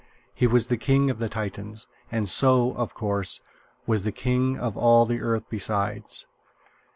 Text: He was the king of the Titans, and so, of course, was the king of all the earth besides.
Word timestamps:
He 0.33 0.47
was 0.47 0.65
the 0.65 0.77
king 0.77 1.11
of 1.11 1.19
the 1.19 1.29
Titans, 1.29 1.85
and 2.11 2.27
so, 2.27 2.73
of 2.73 2.95
course, 2.95 3.39
was 3.85 4.01
the 4.01 4.11
king 4.11 4.57
of 4.57 4.75
all 4.75 5.05
the 5.05 5.21
earth 5.21 5.43
besides. 5.47 6.25